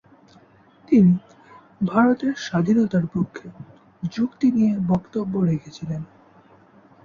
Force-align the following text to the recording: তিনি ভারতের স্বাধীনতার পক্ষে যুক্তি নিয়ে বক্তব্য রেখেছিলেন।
তিনি 0.87 1.13
ভারতের 1.81 2.33
স্বাধীনতার 2.45 3.05
পক্ষে 3.13 3.47
যুক্তি 4.11 4.47
নিয়ে 4.51 4.73
বক্তব্য 4.89 5.33
রেখেছিলেন। 5.41 6.01